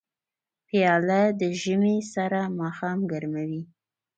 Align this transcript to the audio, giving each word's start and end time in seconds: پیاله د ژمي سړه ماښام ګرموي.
پیاله 0.67 1.21
د 1.39 1.41
ژمي 1.61 1.97
سړه 2.13 2.41
ماښام 2.59 2.99
ګرموي. 3.11 3.61